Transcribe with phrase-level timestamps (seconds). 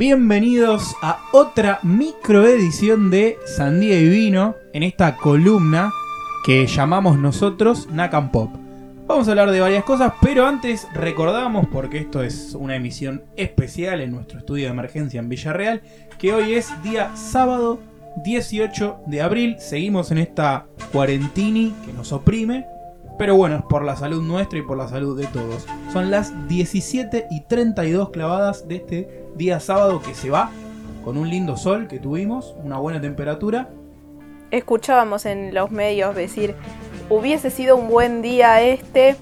[0.00, 5.92] Bienvenidos a otra microedición de Sandía y Vino en esta columna
[6.42, 8.50] que llamamos nosotros Nakam Pop.
[9.06, 14.00] Vamos a hablar de varias cosas, pero antes recordamos, porque esto es una emisión especial
[14.00, 15.82] en nuestro estudio de emergencia en Villarreal,
[16.18, 17.78] que hoy es día sábado
[18.24, 19.56] 18 de abril.
[19.58, 22.64] Seguimos en esta cuarentini que nos oprime,
[23.18, 25.66] pero bueno, es por la salud nuestra y por la salud de todos.
[25.92, 30.52] Son las 17 y 32 clavadas de este día sábado que se va,
[31.04, 33.70] con un lindo sol que tuvimos, una buena temperatura.
[34.52, 36.54] Escuchábamos en los medios decir,
[37.08, 39.16] hubiese sido un buen día este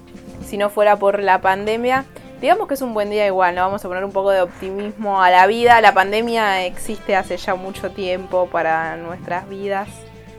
[0.45, 2.05] si no fuera por la pandemia.
[2.39, 3.61] Digamos que es un buen día igual, ¿no?
[3.61, 5.81] Vamos a poner un poco de optimismo a la vida.
[5.81, 9.89] La pandemia existe hace ya mucho tiempo para nuestras vidas.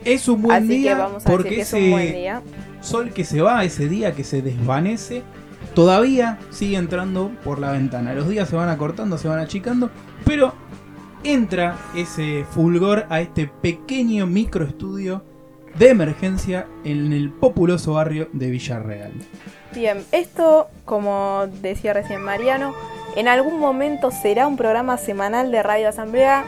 [0.05, 2.13] Es un buen Así día que vamos a porque decir que es ese un buen
[2.13, 2.41] día.
[2.79, 5.23] sol que se va, ese día que se desvanece,
[5.73, 8.13] todavía sigue entrando por la ventana.
[8.13, 9.89] Los días se van acortando, se van achicando,
[10.25, 10.53] pero
[11.23, 15.23] entra ese fulgor a este pequeño microestudio
[15.77, 19.13] de emergencia en el populoso barrio de Villarreal.
[19.73, 22.73] Bien, esto, como decía recién Mariano,
[23.15, 26.45] en algún momento será un programa semanal de Radio Asamblea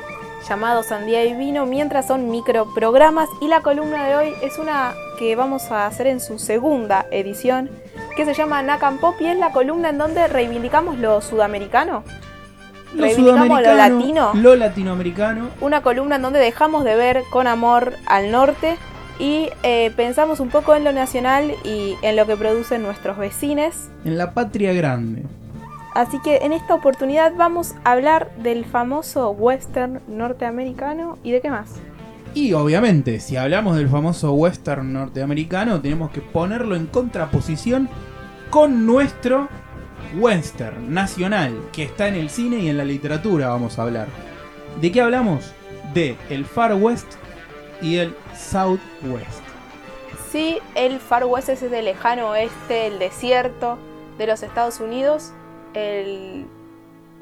[0.48, 5.36] llamado Sandía y Vino, mientras son microprogramas y la columna de hoy es una que
[5.36, 7.70] vamos a hacer en su segunda edición,
[8.16, 12.04] que se llama Nakam Pop y es la columna en donde reivindicamos lo sudamericano,
[12.94, 14.32] Lo Reivindicamos lo latino.
[14.36, 18.78] lo latinoamericano, una columna en donde dejamos de ver con amor al norte
[19.20, 23.90] y eh, pensamos un poco en lo nacional y en lo que producen nuestros vecinos.
[24.06, 25.24] en la patria grande.
[25.96, 31.52] Así que en esta oportunidad vamos a hablar del famoso western norteamericano y de qué
[31.52, 31.70] más.
[32.34, 37.88] Y obviamente, si hablamos del famoso western norteamericano, tenemos que ponerlo en contraposición
[38.50, 39.50] con nuestro
[40.18, 44.08] western nacional, que está en el cine y en la literatura, vamos a hablar.
[44.82, 45.52] ¿De qué hablamos?
[45.94, 47.08] De el Far West
[47.82, 49.44] y el Southwest.
[50.32, 53.78] Sí, el Far West es ese lejano oeste, el desierto
[54.18, 55.32] de los Estados Unidos.
[55.76, 56.48] El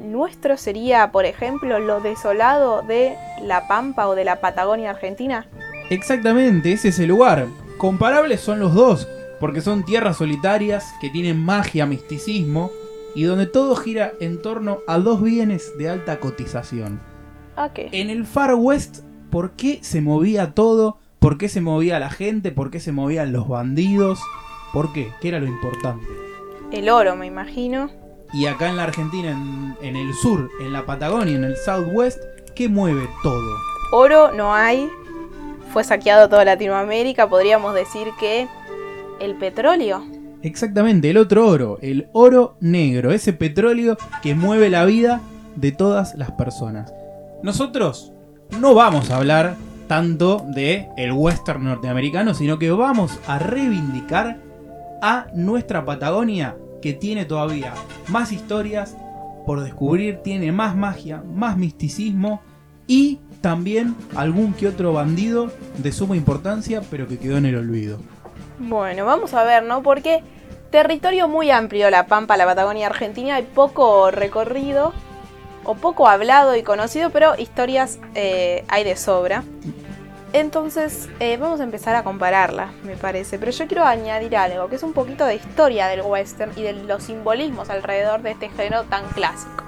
[0.01, 5.47] nuestro sería, por ejemplo, lo desolado de La Pampa o de la Patagonia Argentina.
[5.89, 7.47] Exactamente, ese es el lugar.
[7.77, 9.07] Comparables son los dos,
[9.39, 12.71] porque son tierras solitarias que tienen magia, misticismo
[13.15, 17.01] y donde todo gira en torno a dos bienes de alta cotización.
[17.55, 17.89] ¿A qué?
[17.91, 20.99] En el Far West, ¿por qué se movía todo?
[21.19, 22.51] ¿Por qué se movía la gente?
[22.51, 24.19] ¿Por qué se movían los bandidos?
[24.73, 25.11] ¿Por qué?
[25.21, 26.05] ¿Qué era lo importante?
[26.71, 27.91] El oro, me imagino.
[28.33, 32.19] Y acá en la Argentina, en, en el sur, en la Patagonia, en el Southwest,
[32.55, 33.55] ¿qué mueve todo?
[33.91, 34.89] Oro no hay.
[35.73, 37.27] Fue saqueado toda Latinoamérica.
[37.29, 38.47] Podríamos decir que
[39.19, 40.03] el petróleo.
[40.43, 45.21] Exactamente, el otro oro, el oro negro, ese petróleo que mueve la vida
[45.55, 46.91] de todas las personas.
[47.43, 48.11] Nosotros
[48.59, 49.55] no vamos a hablar
[49.87, 54.39] tanto de el western norteamericano, sino que vamos a reivindicar
[55.01, 57.73] a nuestra Patagonia que tiene todavía
[58.07, 58.95] más historias
[59.45, 62.41] por descubrir, tiene más magia, más misticismo
[62.87, 67.97] y también algún que otro bandido de suma importancia, pero que quedó en el olvido.
[68.59, 69.81] Bueno, vamos a ver, ¿no?
[69.81, 70.23] Porque
[70.69, 74.93] territorio muy amplio, la Pampa, la Patagonia Argentina, hay poco recorrido,
[75.63, 79.43] o poco hablado y conocido, pero historias eh, hay de sobra.
[80.33, 83.37] Entonces, eh, vamos a empezar a compararlas, me parece.
[83.37, 86.73] Pero yo quiero añadir algo, que es un poquito de historia del western y de
[86.73, 89.63] los simbolismos alrededor de este género tan clásico.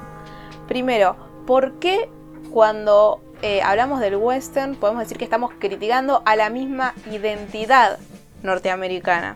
[0.67, 2.09] Primero, ¿por qué
[2.51, 7.99] cuando eh, hablamos del western podemos decir que estamos criticando a la misma identidad
[8.41, 9.35] norteamericana?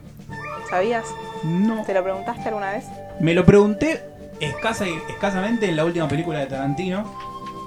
[0.69, 1.05] ¿Sabías?
[1.43, 1.83] No.
[1.85, 2.85] ¿Te lo preguntaste alguna vez?
[3.19, 4.01] Me lo pregunté
[4.39, 7.11] escasa y- escasamente en la última película de Tarantino,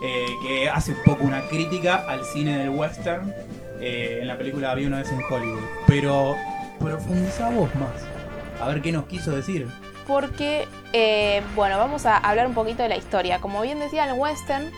[0.02, 3.34] eh, que hace poco una crítica al cine del western
[3.80, 5.60] eh, en la película Había una vez en Hollywood.
[5.86, 6.36] Pero
[6.78, 8.62] profundiza vos más.
[8.62, 9.68] A ver qué nos quiso decir.
[10.06, 13.40] Porque, eh, bueno, vamos a hablar un poquito de la historia.
[13.40, 14.70] Como bien decía, el western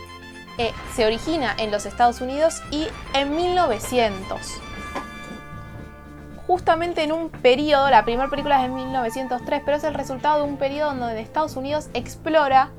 [0.93, 4.39] se origina en los Estados Unidos y en 1900.
[6.45, 10.51] Justamente en un periodo, la primera película es en 1903, pero es el resultado de
[10.51, 12.69] un periodo donde Estados Unidos explora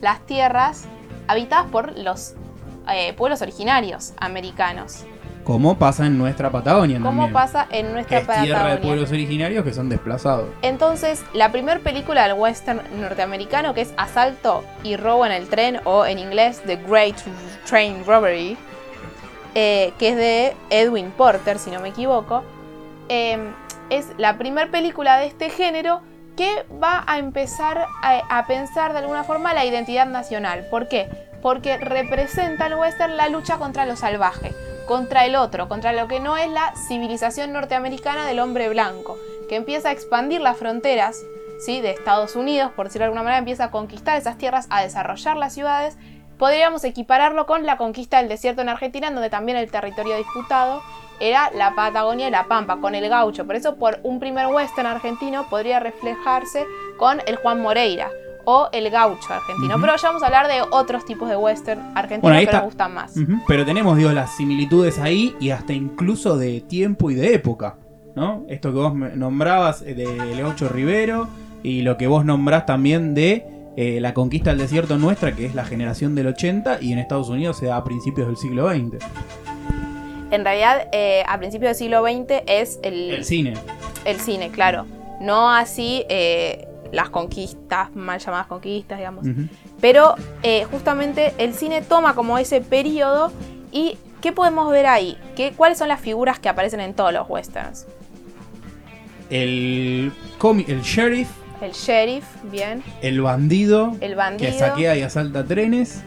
[0.00, 0.86] las tierras
[1.28, 2.34] habitadas por los
[2.92, 5.04] eh, pueblos originarios americanos.
[5.44, 7.32] Como pasa en nuestra Patagonia Como también.
[7.32, 8.80] pasa en nuestra es tierra de Patagonia.
[8.80, 10.48] pueblos originarios que son desplazados.
[10.62, 15.80] Entonces, la primera película del western norteamericano, que es Asalto y Robo en el Tren,
[15.84, 17.16] o en inglés The Great
[17.64, 18.56] Train Robbery,
[19.54, 22.42] eh, que es de Edwin Porter, si no me equivoco,
[23.08, 23.38] eh,
[23.88, 26.00] es la primera película de este género
[26.36, 30.66] que va a empezar a, pensar de alguna forma la identidad nacional.
[30.70, 31.08] ¿Por qué?
[31.46, 34.52] porque representa el western la lucha contra lo salvaje,
[34.88, 39.16] contra el otro, contra lo que no es la civilización norteamericana del hombre blanco,
[39.48, 41.22] que empieza a expandir las fronteras
[41.60, 41.80] ¿sí?
[41.80, 45.36] de Estados Unidos, por decirlo de alguna manera, empieza a conquistar esas tierras, a desarrollar
[45.36, 45.96] las ciudades.
[46.36, 50.82] Podríamos equipararlo con la conquista del desierto en Argentina, en donde también el territorio disputado
[51.20, 53.46] era la Patagonia y la Pampa, con el gaucho.
[53.46, 56.64] Por eso, por un primer western argentino podría reflejarse
[56.98, 58.10] con el Juan Moreira
[58.44, 59.74] o el gaucho argentino.
[59.80, 63.14] Pero ya vamos a hablar de otros tipos de western argentinos que nos gustan más.
[63.46, 67.76] Pero tenemos, digo, las similitudes ahí y hasta incluso de tiempo y de época.
[68.14, 68.46] ¿No?
[68.48, 71.28] Esto que vos nombrabas de Leocho Rivero
[71.62, 73.44] y lo que vos nombrás también de
[73.76, 77.28] eh, la conquista del desierto nuestra, que es la generación del 80 y en Estados
[77.28, 79.04] Unidos se da a principios del siglo XX.
[80.30, 83.10] En realidad, eh, a principios del siglo XX es el...
[83.10, 83.54] El cine.
[84.04, 84.86] El cine, claro.
[85.20, 89.24] No así eh, las conquistas, mal llamadas conquistas, digamos.
[89.80, 90.14] Pero
[90.70, 93.32] justamente el cine toma como ese periodo
[93.72, 95.16] y ¿qué podemos ver ahí?
[95.36, 97.86] ¿Qué, ¿Cuáles son las figuras que aparecen en todos los westerns?
[99.30, 100.12] El,
[100.66, 101.28] el sheriff.
[101.60, 102.82] El sheriff, bien.
[103.02, 103.96] El bandido.
[104.00, 104.50] El bandido.
[104.50, 106.02] Que saquea y asalta trenes.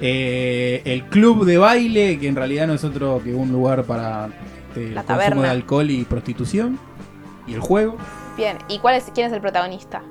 [0.00, 4.28] Eh, el club de baile, que en realidad no es otro que un lugar para
[4.76, 6.78] este, el consumo de alcohol y prostitución.
[7.46, 7.96] Y el juego.
[8.36, 10.02] Bien, ¿y cuál es, quién es el protagonista?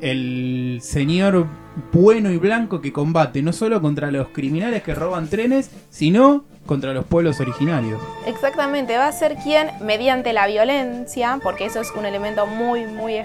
[0.00, 1.46] El señor
[1.92, 6.92] bueno y blanco que combate no solo contra los criminales que roban trenes, sino contra
[6.92, 8.00] los pueblos originarios.
[8.26, 13.22] Exactamente, va a ser quien, mediante la violencia, porque eso es un elemento muy, muy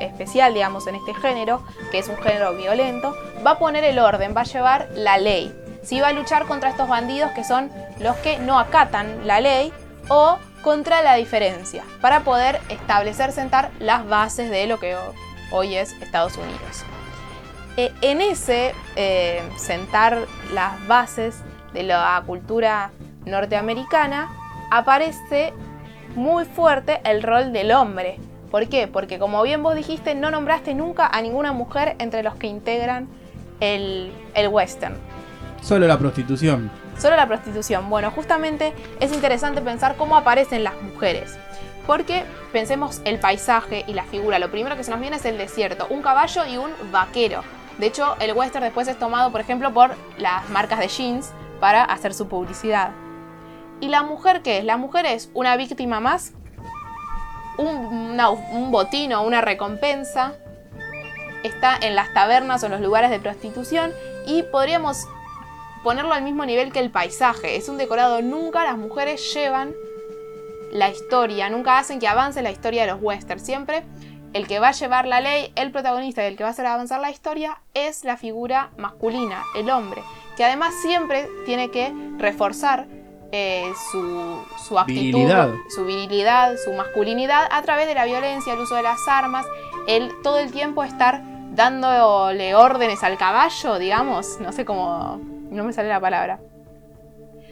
[0.00, 3.14] especial, digamos, en este género, que es un género violento,
[3.46, 5.54] va a poner el orden, va a llevar la ley.
[5.82, 7.70] Si va a luchar contra estos bandidos que son
[8.00, 9.72] los que no acatan la ley
[10.08, 14.96] o contra la diferencia, para poder establecer, sentar las bases de lo que
[15.50, 16.84] hoy es Estados Unidos.
[17.76, 21.36] E, en ese eh, sentar las bases
[21.72, 22.90] de la cultura
[23.24, 24.30] norteamericana,
[24.70, 25.52] aparece
[26.14, 28.18] muy fuerte el rol del hombre.
[28.50, 28.88] ¿Por qué?
[28.88, 33.08] Porque como bien vos dijiste, no nombraste nunca a ninguna mujer entre los que integran
[33.60, 34.96] el, el western.
[35.62, 36.70] Solo la prostitución.
[36.98, 37.88] Solo la prostitución.
[37.90, 41.36] Bueno, justamente es interesante pensar cómo aparecen las mujeres.
[41.86, 44.38] Porque pensemos el paisaje y la figura.
[44.38, 47.42] Lo primero que se nos viene es el desierto, un caballo y un vaquero.
[47.78, 51.84] De hecho, el western después es tomado, por ejemplo, por las marcas de jeans, para
[51.84, 52.92] hacer su publicidad.
[53.80, 54.64] ¿Y la mujer qué es?
[54.64, 56.32] La mujer es una víctima más,
[57.58, 58.20] un,
[58.52, 60.34] un botín o una recompensa,
[61.42, 63.92] está en las tabernas o en los lugares de prostitución
[64.26, 65.06] y podríamos
[65.84, 67.56] ponerlo al mismo nivel que el paisaje.
[67.56, 69.74] Es un decorado, nunca las mujeres llevan
[70.72, 73.42] la historia, nunca hacen que avance la historia de los westerns.
[73.42, 73.84] Siempre
[74.32, 76.66] el que va a llevar la ley, el protagonista y el que va a hacer
[76.66, 80.02] avanzar la historia es la figura masculina, el hombre
[80.38, 82.86] que además siempre tiene que reforzar
[83.32, 85.28] eh, su, actitud,
[85.68, 89.44] su virilidad, su masculinidad a través de la violencia, el uso de las armas,
[89.88, 91.24] el todo el tiempo estar
[91.56, 95.20] dándole órdenes al caballo, digamos, no sé cómo,
[95.50, 96.38] no me sale la palabra.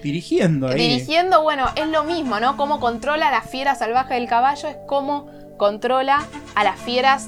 [0.00, 0.76] Dirigiendo ahí.
[0.76, 2.56] Dirigiendo, bueno, es lo mismo, ¿no?
[2.56, 6.24] Cómo controla la fiera salvaje del caballo es como controla
[6.54, 7.26] a las fieras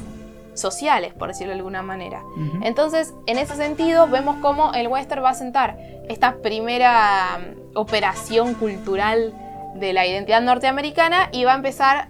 [0.61, 2.23] sociales, por decirlo de alguna manera.
[2.63, 5.77] Entonces, en ese sentido, vemos cómo el western va a sentar
[6.09, 9.35] esta primera mm, operación cultural
[9.75, 12.09] de la identidad norteamericana y va a empezar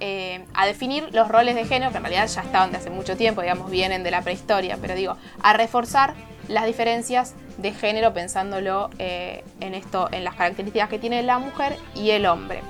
[0.00, 3.16] eh, a, definir los roles de género, que en realidad ya estaban de hace mucho
[3.16, 6.14] tiempo, digamos, vienen de la prehistoria, pero digo, a reforzar
[6.48, 11.76] las diferencias de género pensándolo eh, en esto, en las características que tiene la mujer
[11.94, 12.62] y el hombre.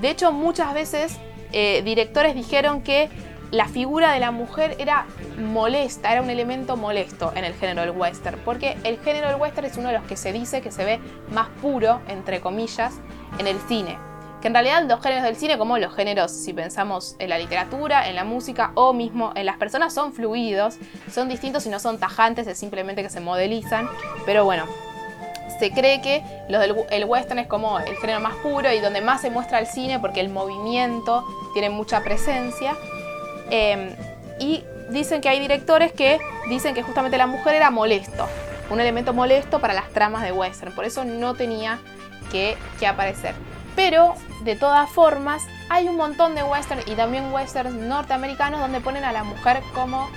[0.00, 1.18] De hecho, muchas veces
[1.52, 3.08] eh, directores dijeron que
[3.50, 5.06] la figura de la mujer era
[5.38, 9.66] molesta, era un elemento molesto en el género del western, porque el género del western
[9.66, 11.00] es uno de los que se dice que se ve
[11.32, 12.94] más puro, entre comillas,
[13.38, 13.98] en el cine.
[14.42, 18.08] Que en realidad los géneros del cine, como los géneros, si pensamos en la literatura,
[18.08, 20.76] en la música o mismo en las personas, son fluidos,
[21.12, 23.88] son distintos y no son tajantes, es simplemente que se modelizan.
[24.26, 24.66] Pero bueno,
[25.58, 29.00] se cree que los del, el western es como el género más puro y donde
[29.00, 32.76] más se muestra el cine porque el movimiento tiene mucha presencia.
[33.50, 33.90] Em,
[34.38, 38.26] y dicen que hay directores que dicen que justamente la mujer era molesto,
[38.70, 41.78] un elemento molesto para las tramas de western, por eso no tenía
[42.30, 43.34] que, aparecer.
[43.74, 44.14] Pero,
[44.44, 49.12] de todas formas, hay un montón de western y también westerns norteamericanos donde ponen a
[49.12, 50.10] la mujer como,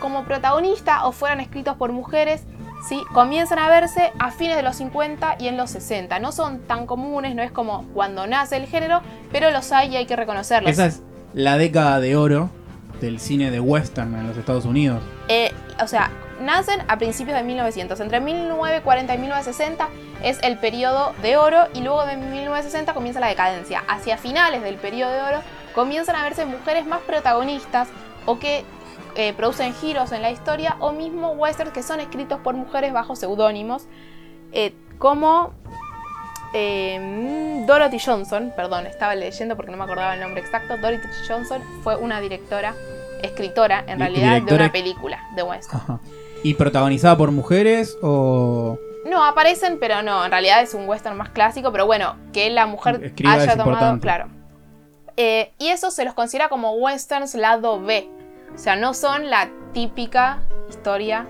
[0.00, 2.42] como protagonista o fueran escritos por mujeres
[2.88, 3.02] ¿sí?
[3.12, 6.18] comienzan a verse a fines de los 50 y en los 60.
[6.18, 9.00] No son tan comunes, no es como cuando nace el género,
[9.32, 10.76] pero los hay y hay que reconocerlos
[11.34, 12.50] la década de oro
[13.00, 15.02] del cine de western en los Estados Unidos.
[15.28, 16.10] Eh, o sea,
[16.40, 17.98] nacen a principios de 1900.
[18.00, 19.88] Entre 1940 y 1960
[20.22, 23.82] es el periodo de oro y luego de 1960 comienza la decadencia.
[23.88, 25.42] Hacia finales del periodo de oro
[25.74, 27.88] comienzan a verse mujeres más protagonistas
[28.26, 28.64] o que
[29.16, 33.16] eh, producen giros en la historia o mismo westerns que son escritos por mujeres bajo
[33.16, 33.86] seudónimos
[34.52, 35.52] eh, como
[36.54, 41.60] eh, Dorothy Johnson, perdón, estaba leyendo porque no me acordaba el nombre exacto, Dorothy Johnson
[41.82, 42.74] fue una directora,
[43.22, 45.78] escritora en realidad de una película de western.
[45.78, 46.00] Ajá.
[46.42, 48.78] ¿Y protagonizada por mujeres o...?
[49.04, 52.66] No, aparecen, pero no, en realidad es un western más clásico, pero bueno, que la
[52.66, 54.02] mujer Escriba haya tomado, importante.
[54.02, 54.28] claro.
[55.16, 58.08] Eh, y eso se los considera como westerns lado B.
[58.54, 61.26] O sea, no son la típica historia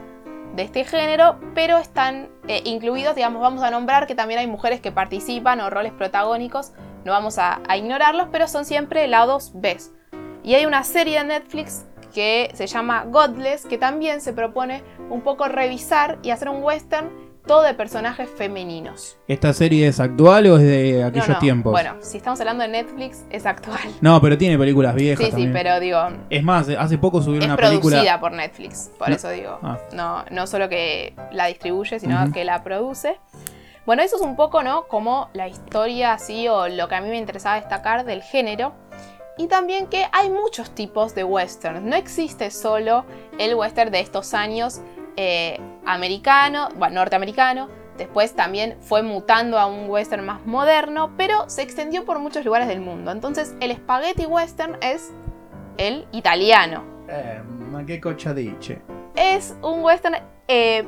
[0.55, 4.81] de este género, pero están eh, incluidos, digamos, vamos a nombrar que también hay mujeres
[4.81, 6.73] que participan o roles protagónicos,
[7.05, 9.77] no vamos a, a ignorarlos, pero son siempre lados B.
[10.43, 15.23] Y hay una serie de Netflix que se llama Godless, que también se propone un
[15.23, 17.11] poco revisar y hacer un western
[17.47, 19.17] todo de personajes femeninos.
[19.29, 21.73] ¿Esta serie es actual o es de aquellos No, no, tiempos?
[21.73, 23.81] Bueno, si estamos hablando de Netflix, es actual.
[24.01, 25.99] No, pero tiene películas viejas Sí, sí, pero digo,
[26.31, 28.21] Es más, hace poco subieron es una producida película...
[28.21, 29.17] por Netflix, por No.
[29.17, 29.59] eso digo.
[29.63, 29.79] Ah.
[29.93, 33.19] No, no solo que la distribuye, sino que la produce.
[33.87, 34.85] Bueno, eso es un poco, ¿no?
[34.89, 38.73] Como la historia así o lo que a mí me interesaba destacar del género.
[39.37, 41.87] Y también que hay muchos tipos de western.
[41.89, 43.05] No existe solo
[43.39, 44.81] el western de estos años
[45.17, 47.69] eh, americano, bueno, norteamericano.
[47.97, 52.67] Después también fue mutando a un western más moderno, pero se extendió por muchos lugares
[52.67, 53.13] del mundo.
[53.13, 55.13] Entonces el spaghetti western es
[55.77, 56.83] el italiano.
[57.09, 57.41] Eh,
[57.71, 58.83] ma che dice.
[59.15, 60.17] Es un western
[60.49, 60.85] eh,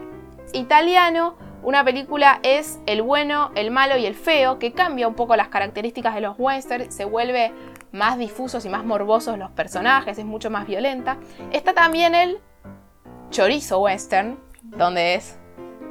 [0.52, 1.36] italiano.
[1.62, 5.48] Una película es el bueno, el malo y el feo, que cambia un poco las
[5.48, 7.52] características de los westerns, se vuelve
[7.90, 11.16] más difusos y más morbosos los personajes, es mucho más violenta.
[11.50, 12.38] Está también el
[13.30, 15.38] chorizo western, donde es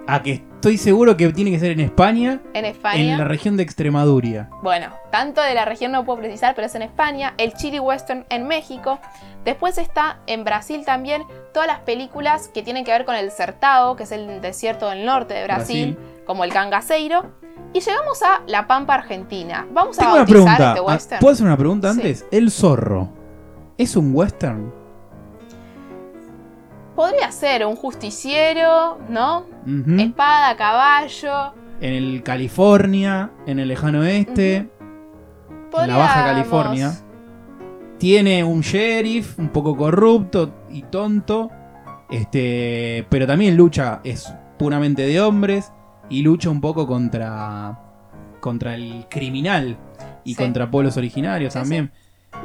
[0.07, 2.99] Ah, que estoy seguro que tiene que ser en España, en España.
[3.13, 4.51] en la región de Extremadura.
[4.61, 8.23] Bueno, tanto de la región no puedo precisar, pero es en España, el chili western
[8.29, 8.99] en México.
[9.45, 11.23] Después está en Brasil también
[11.55, 15.05] todas las películas que tienen que ver con el Sertao, que es el desierto del
[15.07, 17.25] norte de Brasil, como el Cangaceiro.
[17.73, 19.65] Y llegamos a la Pampa Argentina.
[19.71, 20.67] Vamos a Tengo una bautizar pregunta.
[20.69, 21.19] este Ah, western.
[21.19, 21.99] ¿Puedo hacer una pregunta Sí.
[21.99, 22.25] antes?
[22.31, 23.09] El zorro.
[23.79, 24.71] ¿Es un western?
[26.95, 29.45] Podría ser un justiciero, ¿no?
[29.99, 31.53] Espada, caballo.
[31.81, 36.93] En el California, en el lejano oeste, en la Baja California.
[37.97, 41.49] Tiene un sheriff un poco corrupto y tonto.
[42.09, 45.71] Este, pero también lucha, es puramente de hombres
[46.09, 47.81] y lucha un poco contra
[48.39, 49.75] contra el criminal
[50.23, 50.43] y Sí.
[50.43, 51.91] contra pueblos originarios Sí, también.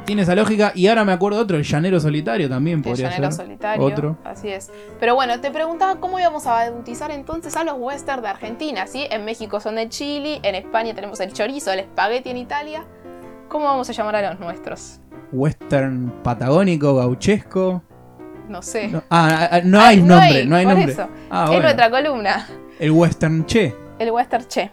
[0.05, 3.31] Tiene esa lógica y ahora me acuerdo otro, el llanero solitario también El podría llanero
[3.31, 3.45] ser.
[3.45, 3.83] solitario.
[3.85, 4.17] Otro.
[4.23, 4.71] Así es.
[4.99, 9.07] Pero bueno, te preguntaba cómo íbamos a bautizar entonces a los western de Argentina, ¿sí?
[9.11, 12.83] En México son de chili, en España tenemos el chorizo, el espagueti en Italia.
[13.47, 14.99] ¿Cómo vamos a llamar a los nuestros?
[15.31, 17.81] Western patagónico, gauchesco.
[18.49, 18.89] No sé.
[18.89, 20.93] No, ah, ah, no Ah, hay nombre, no hay por nombre.
[20.93, 21.07] eso.
[21.29, 22.47] Ah, es nuestra columna,
[22.79, 23.73] El western che.
[23.99, 24.71] el western che.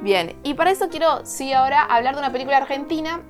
[0.00, 3.20] Bien, y para eso quiero, sí, ahora hablar de una película argentina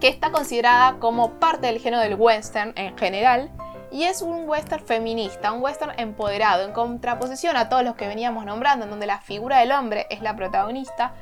[0.00, 3.50] que está considerada como parte del género del western en general.
[3.90, 8.44] Y es un western feminista, un western empoderado, en contraposición a todos los que veníamos
[8.44, 11.14] nombrando, en donde la figura del hombre es la protagonista.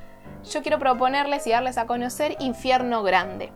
[0.50, 3.52] Yo quiero proponerles y darles a conocer Infierno Grande.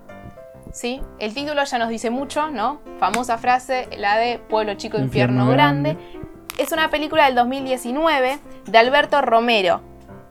[0.73, 1.03] ¿Sí?
[1.19, 2.81] El título ya nos dice mucho, ¿no?
[3.01, 5.95] Famosa frase, la de Pueblo Chico, Infierno, Infierno grande.
[5.95, 6.21] Grande.
[6.59, 9.81] Es una película del 2019 de Alberto Romero.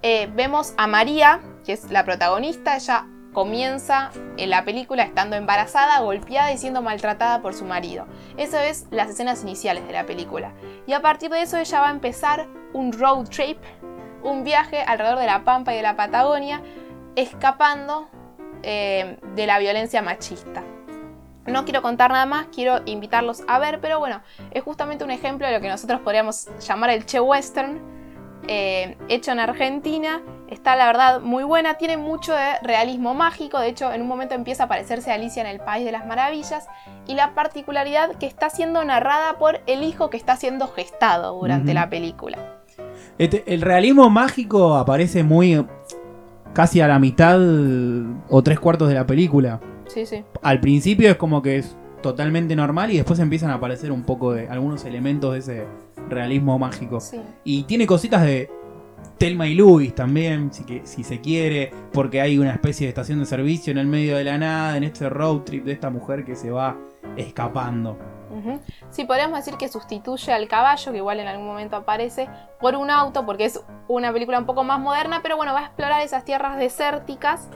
[0.01, 5.99] Eh, vemos a María, que es la protagonista, ella comienza en la película estando embarazada,
[6.01, 8.05] golpeada y siendo maltratada por su marido.
[8.37, 10.53] Eso es las escenas iniciales de la película.
[10.87, 13.57] Y a partir de eso ella va a empezar un road trip,
[14.23, 16.61] un viaje alrededor de la Pampa y de la Patagonia,
[17.15, 18.09] escapando
[18.63, 20.63] eh, de la violencia machista.
[21.45, 24.21] No quiero contar nada más, quiero invitarlos a ver, pero bueno,
[24.51, 27.98] es justamente un ejemplo de lo que nosotros podríamos llamar el Che Western,
[28.47, 30.21] eh, hecho en Argentina.
[30.49, 34.33] Está la verdad muy buena, tiene mucho de realismo mágico, de hecho en un momento
[34.33, 36.67] empieza a aparecerse Alicia en el País de las Maravillas
[37.07, 41.73] y la particularidad que está siendo narrada por el hijo que está siendo gestado durante
[41.73, 42.37] la película.
[43.19, 45.65] Este, el realismo mágico aparece muy
[46.53, 47.39] casi a la mitad
[48.29, 49.59] o tres cuartos de la película.
[49.87, 50.23] Sí, sí.
[50.41, 54.33] Al principio es como que es totalmente normal y después empiezan a aparecer un poco
[54.33, 55.65] de algunos elementos de ese
[56.09, 56.99] realismo mágico.
[56.99, 57.19] sí.
[57.43, 58.49] Y tiene cositas de
[59.17, 63.19] Telma y Luis también, si, que, si se quiere, porque hay una especie de estación
[63.19, 66.23] de servicio en el medio de la nada, en este road trip de esta mujer
[66.23, 66.77] que se va
[67.17, 67.97] escapando.
[68.91, 72.89] Sí, podríamos decir que sustituye al caballo, que igual en algún momento aparece, por un
[72.89, 76.23] auto, porque es una película un poco más moderna, pero bueno, va a explorar esas
[76.23, 77.49] tierras desérticas,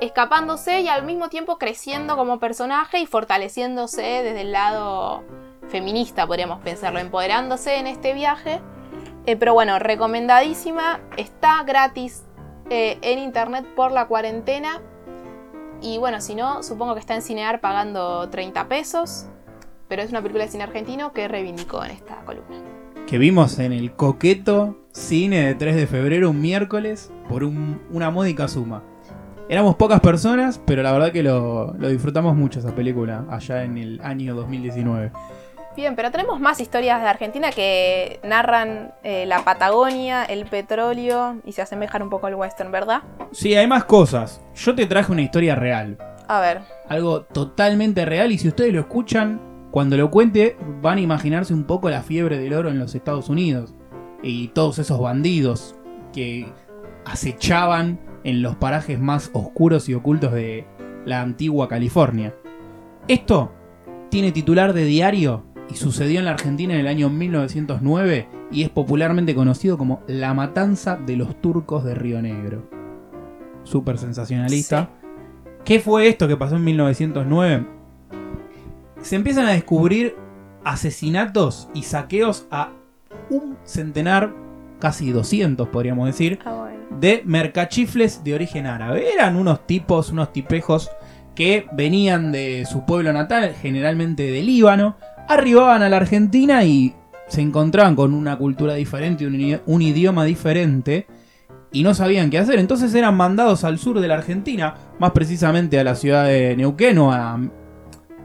[0.00, 5.24] escapándose y al mismo tiempo creciendo como personaje y fortaleciéndose desde el lado
[5.68, 8.60] feminista, podríamos pensarlo, empoderándose en este viaje.
[9.26, 12.24] Eh, pero bueno, recomendadísima, está gratis
[12.70, 14.80] eh, en internet por la cuarentena.
[15.80, 19.26] Y bueno, si no, supongo que está en Cinear pagando 30 pesos.
[19.88, 22.56] Pero es una película de cine argentino que reivindicó en esta columna.
[23.06, 28.10] Que vimos en el coqueto cine de 3 de febrero, un miércoles, por un- una
[28.10, 28.82] módica suma.
[29.48, 34.00] Éramos pocas personas, pero la verdad que lo disfrutamos mucho esa película allá en el
[34.02, 35.12] año 2019.
[35.74, 41.52] Bien, pero tenemos más historias de Argentina que narran eh, la Patagonia, el petróleo y
[41.52, 43.02] se asemejan un poco al western, ¿verdad?
[43.32, 44.42] Sí, hay más cosas.
[44.54, 45.96] Yo te traje una historia real.
[46.28, 51.00] A ver, Algo totalmente real y si ustedes lo escuchan, cuando lo cuente van a
[51.00, 53.74] imaginarse un poco la fiebre del oro en los Estados Unidos
[54.22, 55.74] y todos esos bandidos
[56.12, 56.46] que
[57.06, 60.66] acechaban en los parajes más oscuros y ocultos de
[61.06, 62.34] la antigua California.
[63.08, 63.52] Esto
[64.10, 68.70] tiene titular de diario y sucedió en la Argentina en el año 1909 y es
[68.70, 72.68] popularmente conocido como la matanza de los turcos de Río Negro.
[73.64, 74.90] Súper sensacionalista.
[75.64, 77.66] ¿Qué fue esto que pasó en 1909?
[79.00, 80.16] Se empiezan a descubrir
[80.64, 82.70] asesinatos y saqueos a
[83.30, 84.34] un centenar,
[84.78, 87.00] casi 200 podríamos decir, ah, bueno.
[87.00, 89.12] de mercachifles de origen árabe.
[89.12, 90.90] Eran unos tipos, unos tipejos
[91.34, 94.96] que venían de su pueblo natal, generalmente de Líbano,
[95.28, 96.94] arribaban a la Argentina y
[97.28, 101.06] se encontraban con una cultura diferente, un, un idioma diferente,
[101.72, 102.58] y no sabían qué hacer.
[102.58, 106.98] Entonces eran mandados al sur de la Argentina, más precisamente a la ciudad de Neuquén
[106.98, 107.40] o a,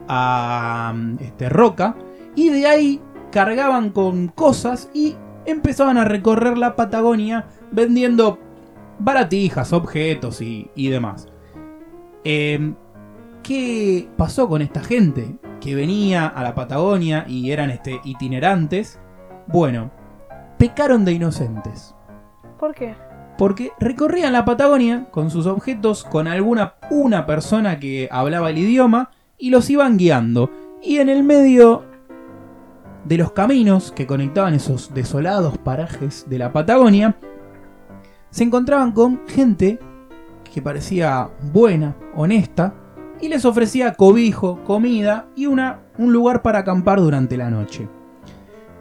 [0.06, 1.96] a este, Roca,
[2.36, 3.00] y de ahí
[3.32, 8.38] cargaban con cosas y empezaban a recorrer la Patagonia vendiendo
[8.98, 11.28] baratijas, objetos y, y demás.
[12.24, 12.74] Eh,
[13.42, 18.98] ¿Qué pasó con esta gente que venía a la Patagonia y eran este, itinerantes?
[19.46, 19.90] Bueno,
[20.58, 21.94] pecaron de inocentes.
[22.58, 22.94] ¿Por qué?
[23.36, 29.10] Porque recorrían la Patagonia con sus objetos, con alguna una persona que hablaba el idioma
[29.38, 30.50] y los iban guiando.
[30.82, 31.84] Y en el medio
[33.04, 37.16] de los caminos que conectaban esos desolados parajes de la Patagonia,
[38.30, 39.78] se encontraban con gente
[40.52, 42.74] que parecía buena, honesta,
[43.20, 47.88] y les ofrecía cobijo, comida y una, un lugar para acampar durante la noche.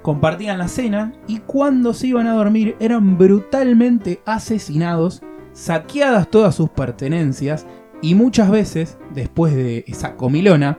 [0.01, 5.21] Compartían la cena y cuando se iban a dormir eran brutalmente asesinados,
[5.53, 7.65] saqueadas todas sus pertenencias
[8.01, 10.77] y muchas veces, después de esa comilona,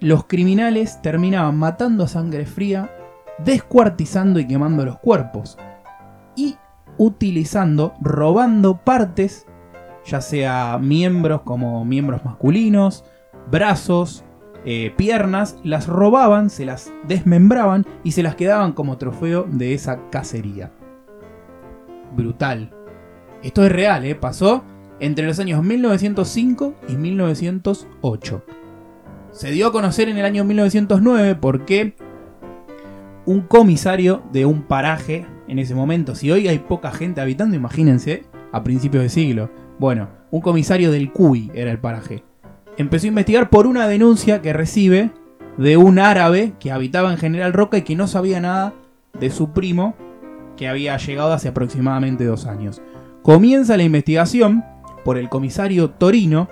[0.00, 2.90] los criminales terminaban matando a sangre fría,
[3.44, 5.56] descuartizando y quemando los cuerpos
[6.36, 6.56] y
[6.98, 9.46] utilizando, robando partes,
[10.04, 13.04] ya sea miembros como miembros masculinos,
[13.50, 14.24] brazos,
[14.64, 20.08] eh, piernas, las robaban, se las desmembraban y se las quedaban como trofeo de esa
[20.10, 20.72] cacería.
[22.16, 22.72] Brutal.
[23.42, 24.14] Esto es real, ¿eh?
[24.14, 24.64] pasó
[25.00, 28.44] entre los años 1905 y 1908.
[29.32, 31.94] Se dio a conocer en el año 1909 porque
[33.26, 38.24] un comisario de un paraje en ese momento, si hoy hay poca gente habitando, imagínense,
[38.52, 39.50] a principios de siglo.
[39.78, 42.24] Bueno, un comisario del CUI era el paraje.
[42.76, 45.10] Empezó a investigar por una denuncia que recibe
[45.56, 48.74] de un árabe que habitaba en General Roca y que no sabía nada
[49.18, 49.94] de su primo
[50.56, 52.82] que había llegado hace aproximadamente dos años.
[53.22, 54.64] Comienza la investigación
[55.04, 56.48] por el comisario Torino,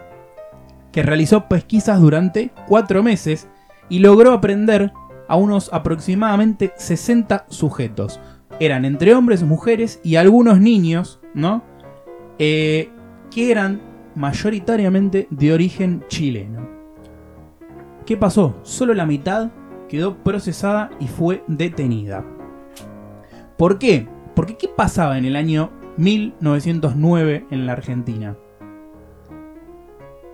[0.91, 3.49] que realizó pesquisas durante cuatro meses
[3.89, 4.93] y logró aprender
[5.29, 8.21] a unos aproximadamente 60 sujetos.
[8.61, 11.63] Eran entre hombres, mujeres y algunos niños, ¿no?
[12.39, 12.91] Eh,
[13.33, 13.81] que eran
[14.15, 16.69] mayoritariamente de origen chileno.
[18.05, 18.57] ¿Qué pasó?
[18.63, 19.51] Solo la mitad
[19.89, 22.25] quedó procesada y fue detenida.
[23.57, 24.09] ¿Por qué?
[24.35, 28.37] Porque ¿qué pasaba en el año 1909 en la Argentina?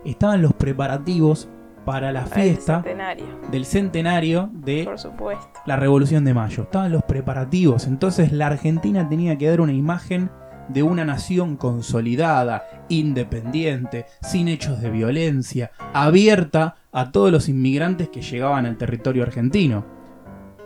[0.04, 1.48] Estaban los preparativos
[1.84, 5.48] para la fiesta centenario, del centenario de por supuesto.
[5.66, 6.64] la Revolución de Mayo.
[6.64, 7.86] Estaban los preparativos.
[7.86, 10.30] Entonces la Argentina tenía que dar una imagen
[10.68, 18.22] de una nación consolidada, independiente, sin hechos de violencia, abierta a todos los inmigrantes que
[18.22, 19.84] llegaban al territorio argentino.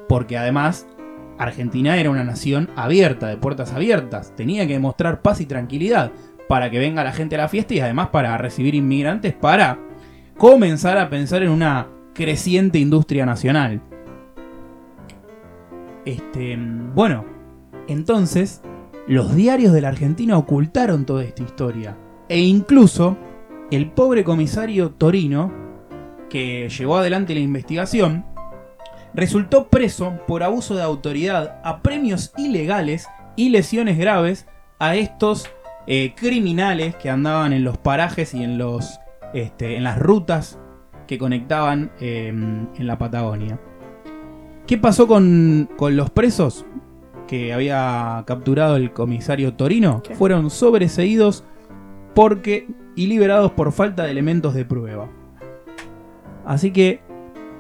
[0.09, 0.87] Porque además,
[1.39, 4.35] Argentina era una nación abierta, de puertas abiertas.
[4.37, 6.13] Tenía que demostrar paz y tranquilidad
[6.49, 9.79] para que venga la gente a la fiesta y además para recibir inmigrantes para
[10.37, 13.81] comenzar a pensar en una creciente industria nacional.
[16.05, 16.59] Este,
[16.95, 17.25] bueno,
[17.89, 18.61] entonces
[19.07, 21.97] los diarios de la Argentina ocultaron toda esta historia.
[22.29, 23.17] E incluso
[23.71, 25.53] el pobre comisario Torino,
[26.29, 28.25] que llevó adelante la investigación,
[29.15, 34.47] resultó preso por abuso de autoridad a premios ilegales y lesiones graves
[34.79, 35.49] a estos
[35.87, 39.01] eh, criminales que andaban en los parajes y en, los,
[39.35, 40.59] este, en las rutas
[41.07, 43.59] que conectaban em, en la Patagonia.
[44.67, 46.65] ¿Qué pasó con, con, los presos
[47.27, 50.03] que había capturado el comisario Torino?
[50.15, 51.45] Fueron sobreseídos
[52.15, 55.09] porque y liberados por falta de elementos de prueba.
[56.45, 57.01] Así que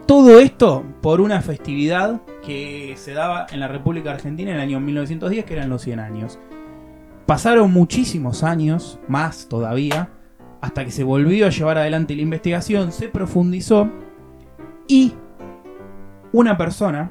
[0.07, 4.81] todo esto por una festividad que se daba en la República Argentina en el año
[4.81, 6.38] 1910, que eran los 100 años.
[7.27, 10.11] Pasaron muchísimos años, más todavía,
[10.61, 13.88] hasta que se volvió a llevar adelante la investigación, se profundizó
[14.88, 15.12] y
[16.33, 17.11] una persona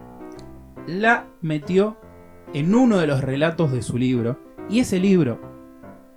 [0.87, 1.97] la metió
[2.53, 4.39] en uno de los relatos de su libro.
[4.69, 5.39] Y ese libro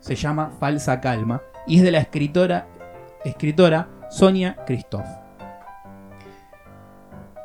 [0.01, 2.69] se llama Falsa Calma y es de la escritora,
[3.25, 5.07] escritora Sonia Christoph.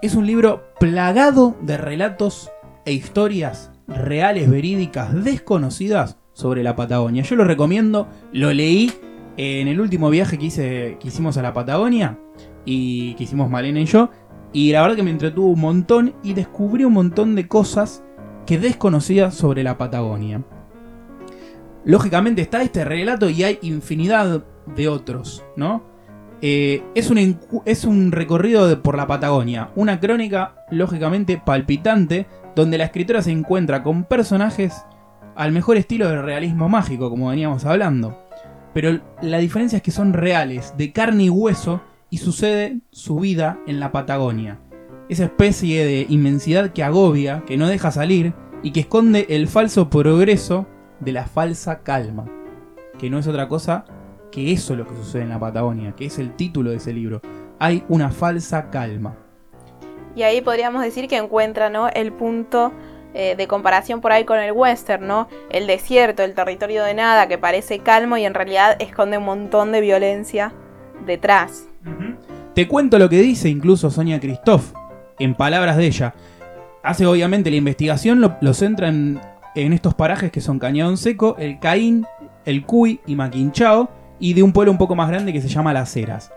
[0.01, 2.51] Es un libro plagado de relatos
[2.85, 7.23] e historias reales, verídicas, desconocidas sobre la Patagonia.
[7.23, 8.93] Yo lo recomiendo, lo leí
[9.35, 12.17] en el último viaje que, hice, que hicimos a la Patagonia
[12.65, 14.09] y que hicimos Malena y yo.
[14.51, 18.03] Y la verdad que me entretuvo un montón y descubrí un montón de cosas
[18.49, 20.41] que desconocía sobre la Patagonia.
[21.85, 24.43] Lógicamente está este relato y hay infinidad
[24.75, 25.83] de otros, ¿no?
[26.41, 27.11] Eh, es,
[27.85, 34.03] un recorrido por la Patagonia, una crónica lógicamente palpitante, donde la escritora se encuentra con
[34.03, 34.83] personajes
[35.35, 38.19] al mejor estilo del realismo mágico, como veníamos hablando.
[38.73, 43.59] Pero la diferencia es que son reales, de carne y hueso, y sucede su vida
[43.67, 44.57] en la Patagonia.
[45.09, 49.89] Esa especie de inmensidad que agobia, que no deja salir, y que esconde el falso
[49.89, 50.67] progreso
[50.99, 52.25] de la falsa calma,
[52.97, 53.85] que no es otra cosa
[54.31, 56.93] que eso es lo que sucede en la Patagonia, que es el título de ese
[56.93, 57.21] libro.
[57.57, 59.17] Hay una falsa calma.
[60.15, 61.89] Y ahí podríamos decir que encuentra ¿no?
[61.89, 62.71] el punto
[63.13, 65.27] eh, de comparación por ahí con el western, ¿no?
[65.49, 69.71] El desierto, el territorio de nada que parece calmo y en realidad esconde un montón
[69.71, 70.53] de violencia
[71.05, 71.67] detrás.
[72.53, 74.73] Te cuento lo que dice incluso Sonia Christoph,
[75.19, 76.15] en palabras de ella.
[76.83, 79.19] Hace obviamente la investigación, lo, centra en,
[79.55, 82.05] en estos parajes que son Cañón Seco, el Caín,
[82.45, 85.73] el Cuy y Maquinchao, y de un pueblo un poco más grande que se llama
[85.73, 86.31] Las Heras.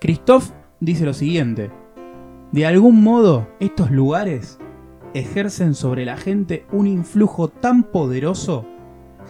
[0.00, 1.70] Christoph dice lo siguiente:
[2.52, 4.58] De algún modo, estos lugares
[5.14, 8.66] ejercen sobre la gente un influjo tan poderoso,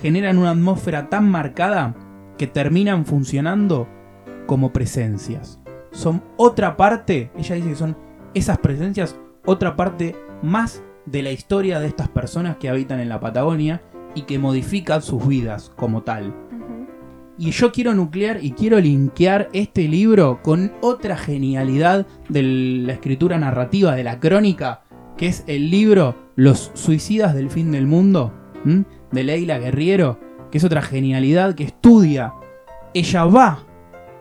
[0.00, 1.94] generan una atmósfera tan marcada,
[2.38, 3.88] que terminan funcionando
[4.46, 5.60] como presencias.
[5.92, 7.96] Son otra parte, ella dice que son
[8.36, 13.18] esas presencias, otra parte más de la historia de estas personas que habitan en la
[13.18, 13.82] Patagonia
[14.14, 16.34] y que modifican sus vidas como tal.
[17.38, 23.38] Y yo quiero nuclear y quiero linkear este libro con otra genialidad de la escritura
[23.38, 24.82] narrativa, de la crónica,
[25.16, 28.34] que es el libro Los suicidas del fin del mundo,
[29.12, 30.20] de Leila Guerriero,
[30.50, 32.34] que es otra genialidad que estudia.
[32.92, 33.64] Ella va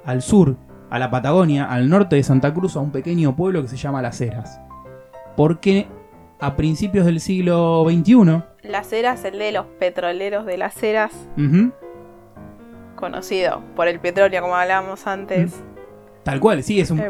[0.05, 0.55] al sur,
[0.95, 4.01] a la Patagonia, al norte de Santa Cruz, a un pequeño pueblo que se llama
[4.01, 4.61] Las Heras.
[5.35, 5.87] Porque
[6.39, 8.43] a principios del siglo XXI...
[8.63, 11.11] Las Heras, el de los petroleros de Las Heras
[12.95, 15.61] conocido por el petróleo, como hablábamos antes.
[16.23, 17.03] Tal cual, sí, es un.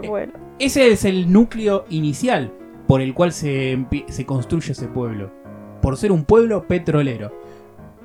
[0.58, 2.52] Ese es el núcleo inicial
[2.88, 5.32] por el cual se, se construye ese pueblo.
[5.84, 7.32] Por ser un pueblo petrolero.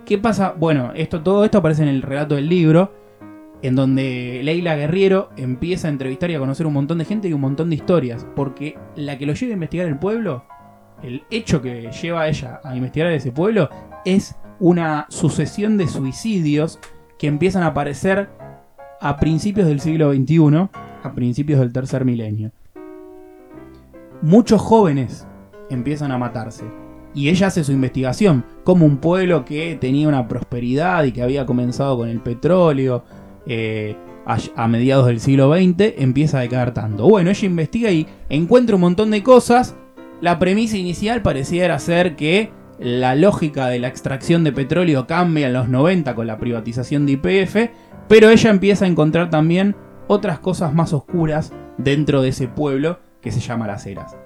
[0.04, 0.54] ¿Qué pasa?
[0.56, 2.92] Bueno, esto, todo esto aparece en el relato del libro,
[3.62, 7.32] en donde Leila Guerriero empieza a entrevistar y a conocer un montón de gente y
[7.32, 8.26] un montón de historias.
[8.34, 10.44] Porque la que lo lleva a investigar el pueblo,
[11.02, 13.68] el hecho que lleva a ella a investigar ese pueblo,
[14.04, 16.78] es una sucesión de suicidios
[17.18, 18.30] que empiezan a aparecer
[19.00, 20.68] a principios del siglo XXI,
[21.02, 22.52] a principios del tercer milenio.
[24.22, 25.26] Muchos jóvenes
[25.70, 26.64] empiezan a matarse.
[27.12, 31.44] Y ella hace su investigación, como un pueblo que tenía una prosperidad y que había
[31.44, 33.02] comenzado con el petróleo
[33.52, 33.96] eh,
[34.54, 37.08] a, mediados del siglo XX, empieza a decaer tanto.
[37.08, 39.74] Bueno, ella investiga y encuentra un montón de cosas.
[40.20, 45.54] La premisa inicial pareciera ser que la lógica de la extracción de petróleo cambia en
[45.54, 47.72] los 90 con la privatización de IPF,
[48.06, 49.74] pero ella empieza a encontrar también
[50.06, 54.16] otras cosas más oscuras dentro de ese pueblo que se llama Las Heras.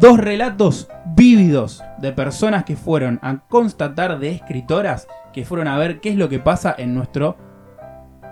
[0.00, 6.00] Dos relatos vívidos de personas que fueron a constatar de escritoras que fueron a ver
[6.00, 7.36] qué es lo que pasa en nuestro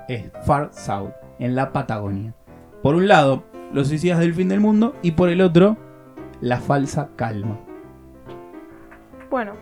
[0.09, 2.35] eh, Far South, en la Patagonia.
[2.83, 5.77] Por un lado, los suicidas del fin del mundo y por el otro,
[6.41, 7.61] la falsa calma.
[9.31, 9.53] Bueno,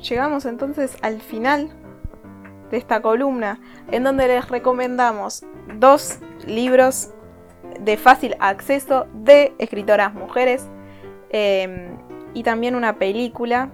[0.00, 1.68] llegamos entonces al final
[2.70, 5.44] de esta columna en donde les recomendamos
[5.78, 7.10] dos libros
[7.78, 10.66] de fácil acceso de escritoras mujeres
[11.36, 11.88] eh,
[12.32, 13.68] y también una película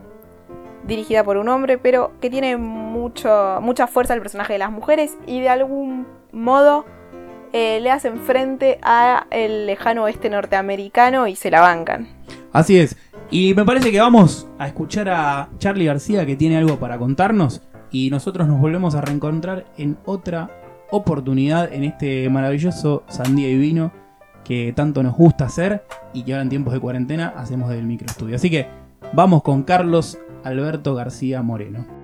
[0.87, 5.19] dirigida por un hombre, pero que tiene mucho, mucha fuerza el personaje de las mujeres
[5.27, 6.87] y de algún modo
[7.53, 12.09] eh, le hacen frente a el lejano oeste norteamericano y se la bancan.
[12.51, 12.97] Así es.
[13.31, 17.61] Y me parece que vamos a escuchar a Charlie García que tiene algo para contarnos
[17.91, 20.49] y nosotros nos volvemos a reencontrar en otra
[20.91, 23.93] oportunidad en este maravilloso Sandía y Vino
[24.45, 28.37] que tanto nos gusta hacer y que ahora en tiempos de cuarentena hacemos del microestudio.
[28.37, 28.67] Así que
[29.13, 32.00] vamos con Carlos Alberto García Moreno.